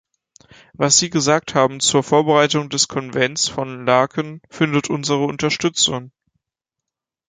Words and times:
Was 0.73 0.97
Sie 0.97 1.11
gesagt 1.11 1.53
haben 1.53 1.79
zur 1.79 2.01
Vorbereitung 2.01 2.69
des 2.69 2.87
Konvents 2.87 3.47
von 3.49 3.85
Laeken, 3.85 4.41
findet 4.49 4.89
unsere 4.89 5.25
Unterstützung. 5.25 6.09